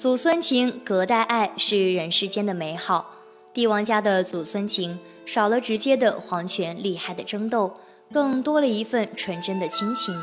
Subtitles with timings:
[0.00, 3.16] 祖孙情，隔代爱，是人世间的美好。
[3.52, 7.74] 帝王家的祖孙情，少了直接的皇权利害的争斗，
[8.12, 10.14] 更多了一份纯真的亲情。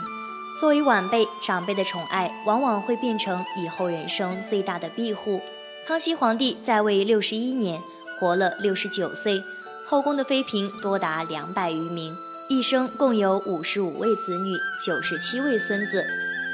[0.61, 5.41] 作为晚辈、长辈的宠爱，往往会变成以后人生最大的庇护。
[5.85, 7.81] 康熙皇帝在位六十一年，
[8.17, 9.41] 活了六十九岁，
[9.85, 12.15] 后宫的妃嫔多达两百余名，
[12.47, 14.55] 一生共有五十五位子女，
[14.85, 16.05] 九十七位孙子。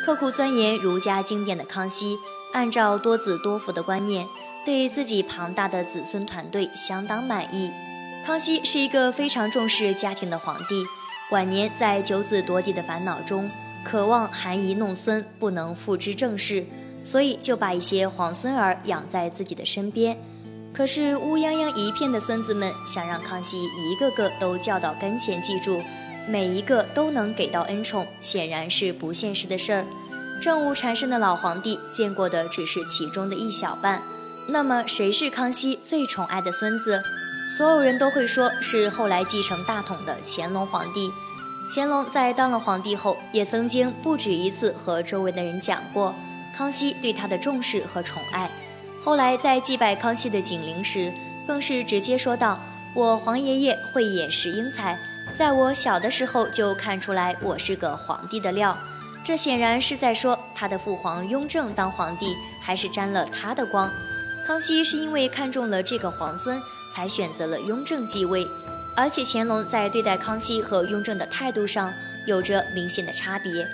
[0.03, 2.17] 刻苦钻研儒家经典的康熙。
[2.53, 4.25] 按照多子多福的观念，
[4.65, 7.71] 对自己庞大的子孙团队相当满意。
[8.25, 10.83] 康熙是一个非常重视家庭的皇帝，
[11.31, 13.49] 晚年在九子夺嫡的烦恼中，
[13.83, 16.65] 渴望含饴弄孙，不能复之正事，
[17.03, 20.17] 所以就把一些皇孙儿养在自己的身边。
[20.73, 25.81] 可是乌泱泱一片的孙子们，想让康熙一个个都叫到跟前记住，
[26.29, 29.85] 每一个都能给到恩宠，显然是不现实的事儿。
[30.41, 34.01] 政务缠身的老皇帝见过的只是其中的一小半，
[34.47, 37.03] 那么谁是康熙最宠爱的孙子？
[37.55, 41.11] 所有人都会说是后来继承大统的乾隆皇帝。
[41.73, 46.15] 乾隆在当了皇帝后，也曾经不止一次和周围的人讲过
[46.57, 48.49] 康熙对他的重视和宠爱。
[49.03, 51.13] 后来在祭拜康熙的景陵时，
[51.47, 52.59] 更是直接说道
[52.95, 54.97] ：“我皇爷爷慧眼识英才，
[55.37, 58.75] 在我小的时候就看出来我是个皇帝的料。”
[59.23, 63.91] 这显然是在说他的父皇雍正当皇帝还是沾了他的光。
[64.45, 66.59] 康熙是因为看中了这个皇孙，
[66.93, 68.45] 才选择了雍正继位。
[68.97, 71.93] 而且乾隆在对待康熙和雍正的态度上
[72.25, 73.65] 有着明显的差别。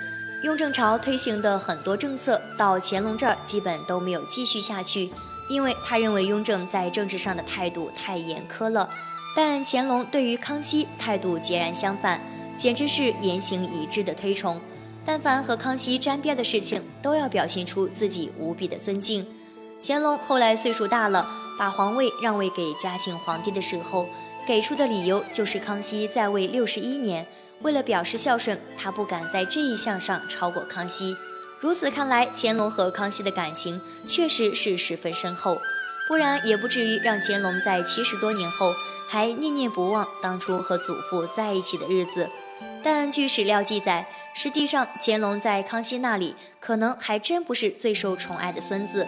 [0.44, 5.10] 雍正朝推行的很多政策到乾隆这儿基本都没有继续下去，
[5.48, 8.88] 因为他认为雍正在政治上的态度太严苛了。
[9.34, 12.20] 但乾隆对于康熙态度截然相反，
[12.56, 14.60] 简直是言行一致的推崇。
[15.08, 19.26] 但凡和康熙沾边的事情，都要表现出自己无比的尊敬。
[19.82, 21.26] 乾隆后来岁数大了，
[21.58, 24.06] 把皇位让位给嘉庆皇帝的时候，
[24.46, 27.26] 给出的理由就是康熙在位六十一年，
[27.62, 31.16] 为了表示孝顺，他不敢在这一项上超过康熙。
[31.58, 35.56] 如此看来，乾隆和康熙的感情确实是十分深厚，
[36.06, 38.74] 不然也不至于让乾隆在七十多年后
[39.08, 42.28] 还念念不忘当初和祖父在一起的日子。
[42.84, 44.06] 但据史料记载。
[44.40, 49.04] 实际上，乾隆在康熙那里可能还真不是最受宠爱的孙子。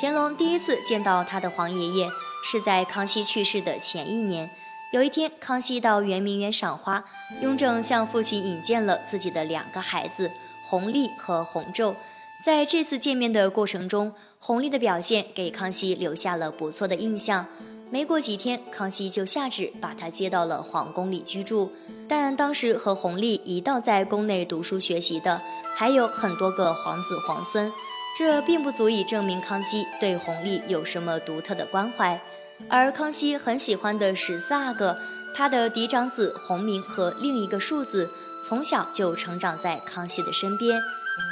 [0.00, 2.08] 乾隆第一次见到他的皇爷爷
[2.42, 4.48] 是在康熙去世的前一年。
[4.94, 7.04] 有一天，康熙到圆明园赏花，
[7.42, 10.30] 雍正向父亲引荐了自己的两个孩子
[10.64, 11.94] 弘历和弘昼。
[12.42, 17.46] 在这次见面的过程中，弘历的表现给康熙留下了不错的印象。
[17.90, 21.70] 没过几天，康熙就下旨把他接到了皇宫里居住。
[22.14, 25.40] 但当时和弘历一道在宫内读书学习的，
[25.74, 27.72] 还有很多个皇子皇孙，
[28.18, 32.20] 这并不足以证明康熙对弘历有什么独特的关怀。
[32.68, 34.98] 而康熙很喜欢的十四阿哥，
[35.34, 38.10] 他的嫡长子弘明和另一个庶子，
[38.46, 40.78] 从小就成长在康熙的身边。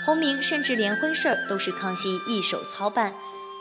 [0.07, 3.13] 弘明甚至连婚事儿都是康熙一手操办。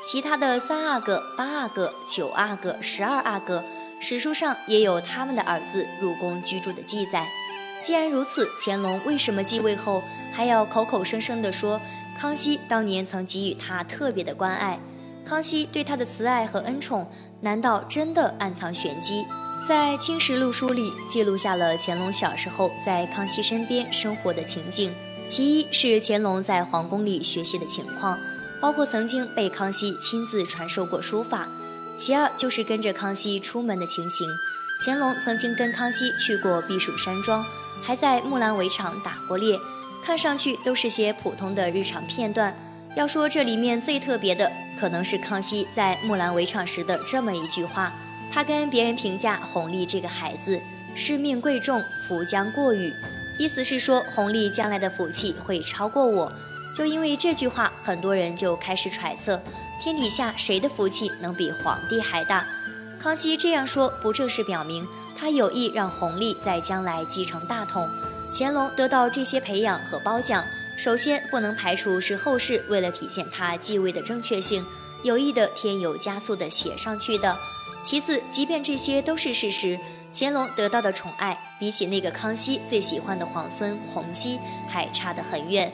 [0.07, 3.61] 其他的三阿哥、八阿哥、九阿哥、十二阿哥，
[3.99, 7.27] 史书上也有他们的儿子入宫居住的记载。
[7.81, 10.01] 既然如此，乾隆为什么继位后
[10.33, 11.79] 还要口口声声地说
[12.17, 14.79] 康熙当年曾给予他特别的关爱？
[15.25, 17.09] 康熙对他的慈爱和恩宠，
[17.41, 19.25] 难道真的暗藏玄机？
[19.67, 24.91] 在《清实录》书里记录下了乾隆小时候在康熙身边生活的情景。
[25.27, 28.17] 其一是乾隆在皇宫里学习的情况。
[28.61, 31.47] 包括曾经被康熙亲自传授过书法，
[31.99, 34.25] 其二就是跟着康熙出门的情形。
[34.85, 37.45] 乾隆曾经跟康熙去过避暑山庄，
[37.83, 39.59] 还在木兰围场打过猎，
[40.01, 42.57] 看上去都是些普通的日常片段。
[42.95, 44.49] 要说这里面最特别的，
[44.79, 47.91] 可能是康熙在木兰围场时的这么一句话：
[48.31, 50.57] 他跟别人评价弘历这个孩子，
[50.95, 52.93] 是命贵重，福将过予，
[53.37, 56.31] 意思是说弘历将来的福气会超过我。
[56.73, 59.43] 就因为这句话，很多人就开始揣测，
[59.81, 62.45] 天底下谁的福气能比皇帝还大？
[62.99, 64.85] 康熙这样说，不正是表明
[65.17, 67.87] 他有意让弘历在将来继承大统？
[68.33, 70.43] 乾隆得到这些培养和褒奖，
[70.77, 74.65] 首先不能排除是后世为了体现他继位的正确性，
[75.01, 77.37] 有意的添油加醋的写上去的。
[77.81, 79.79] 其次，即便这些都是事实，
[80.13, 84.37] 乾隆得到的宠爱，比起那个康熙最喜欢的皇孙弘皙，
[84.67, 85.71] 还差得很远。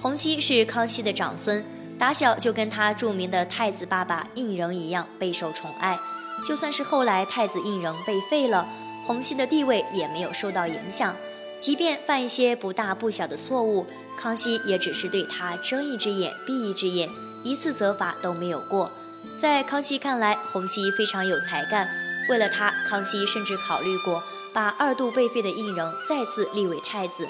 [0.00, 1.64] 弘皙是康熙的长孙，
[2.00, 5.98] 打小就跟他著名的太子爸爸胤禛一样备受宠爱。
[6.42, 8.66] 就算是后来太子胤禛被废了，
[9.04, 11.14] 弘皙的地位也没有受到影响。
[11.58, 13.86] 即便犯一些不大不小的错误，
[14.18, 17.06] 康熙也只是对他睁一只眼闭一只眼，
[17.44, 18.90] 一次责罚都没有过。
[19.38, 21.86] 在康熙看来，洪熙非常有才干。
[22.30, 24.22] 为了他，康熙甚至考虑过
[24.54, 27.28] 把二度被废的胤禛再次立为太子。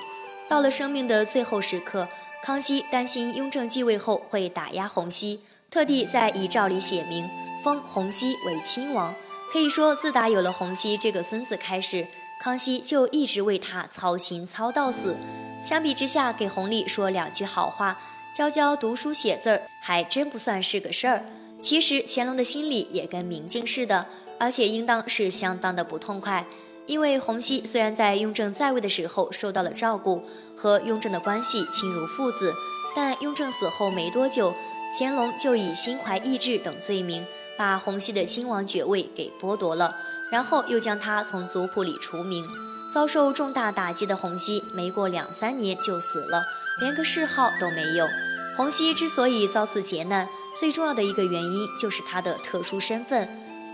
[0.48, 2.06] 到了生命的最后时刻，
[2.42, 5.40] 康熙担心雍正继位后会打压洪熙，
[5.70, 7.28] 特地在遗诏里写明
[7.62, 9.14] 封洪熙为亲王。
[9.52, 12.06] 可以说，自打有了洪熙这个孙子开始，
[12.40, 15.16] 康熙就一直为他操心操到死。
[15.62, 17.98] 相比之下，给弘历说两句好话，
[18.34, 21.24] 教教读书写字儿，还真不算是个事儿。
[21.60, 24.06] 其实乾隆的心里也跟明镜似的，
[24.38, 26.46] 而且应当是相当的不痛快。
[26.90, 30.24] 因为洪熙虽然在雍正在位的时候受到了照顾，
[30.56, 32.52] 和雍正的关系亲如父子，
[32.96, 34.52] 但雍正死后没多久，
[34.98, 37.24] 乾隆就以心怀异志等罪名。
[37.56, 39.94] 把洪熙的亲王爵位给剥夺了，
[40.32, 42.44] 然后又将他从族谱里除名。
[42.92, 46.42] 遭受重大打击的洪熙，没过两三年就死了，
[46.80, 48.08] 连个谥号都没有。
[48.56, 50.26] 洪熙之所以遭此劫难，
[50.58, 53.28] 最重要的一个原因就是他的特殊身份。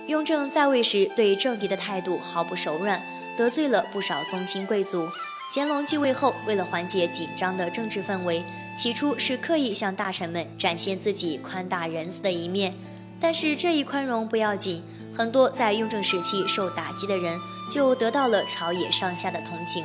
[0.07, 3.03] 雍正在位时对政敌的态度毫不手软，
[3.37, 5.09] 得罪了不少宗亲贵族。
[5.53, 8.45] 乾隆继位后，为了缓解紧张的政治氛围，
[8.77, 12.75] 起初是刻意向大臣们展现自己宽大仁慈的一面。
[13.19, 14.83] 但是这一宽容不要紧，
[15.13, 17.37] 很多在雍正时期受打击的人
[17.73, 19.85] 就得到了朝野上下的同情，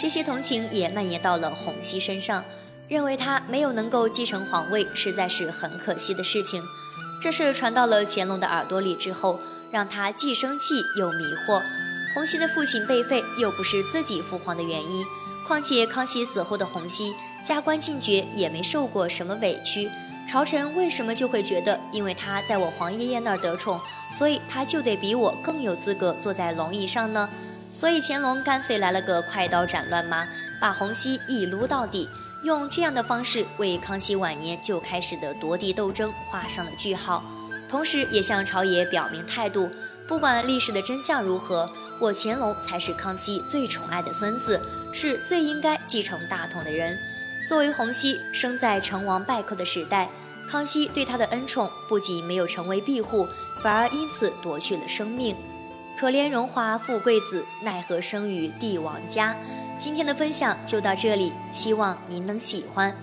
[0.00, 2.42] 这些同情也蔓延到了洪熙身上，
[2.88, 6.60] 认为他没有能够继承皇位，实在是很可惜的事情。
[7.22, 9.38] 这事传到了乾隆的耳朵里之后，
[9.70, 11.62] 让他既生气又迷惑。
[12.14, 15.04] 洪熙的父亲被废，又不是自己父皇的原因，
[15.46, 17.14] 况且康熙死后的洪熙
[17.44, 19.88] 加官进爵，也没受过什么委屈。
[20.28, 23.80] 朝臣为什么就会觉得，因为他在我皇爷爷那儿得宠，
[24.16, 27.28] 所以他就得比我更有资格坐在龙椅上呢？
[27.72, 30.26] 所以乾隆干脆来了个快刀斩乱麻，
[30.60, 32.08] 把洪熙一撸到底，
[32.44, 37.22] 用这样的方式为康熙晚年就开始的夺嫡斗争画上了句号，
[37.70, 39.70] 同时也向朝野表明态度：
[40.08, 41.70] 不管历史的真相如何，
[42.00, 44.60] 我乾隆才是康熙最宠爱的孙子，
[44.92, 46.98] 是最应该继承大统的人。
[47.48, 50.10] 作为洪熙生在成王败寇的时代，
[50.50, 53.28] 康熙对他的恩宠不仅没有成为庇护，
[53.62, 55.36] 反而因此夺去了生命。
[55.96, 59.36] 可怜荣华富贵子，奈何生于帝王家。
[59.78, 62.94] 今天的分享就到这里，希望您能喜欢。